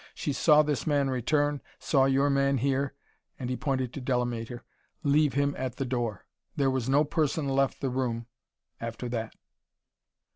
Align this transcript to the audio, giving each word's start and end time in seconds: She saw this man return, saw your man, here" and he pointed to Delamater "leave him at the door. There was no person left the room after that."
She 0.15 0.33
saw 0.33 0.63
this 0.63 0.87
man 0.87 1.11
return, 1.11 1.61
saw 1.77 2.05
your 2.05 2.31
man, 2.31 2.57
here" 2.57 2.95
and 3.37 3.51
he 3.51 3.55
pointed 3.55 3.93
to 3.93 4.01
Delamater 4.01 4.63
"leave 5.03 5.33
him 5.33 5.53
at 5.59 5.75
the 5.75 5.85
door. 5.85 6.25
There 6.55 6.71
was 6.71 6.89
no 6.89 7.03
person 7.03 7.47
left 7.47 7.81
the 7.81 7.89
room 7.91 8.25
after 8.79 9.07
that." 9.09 9.35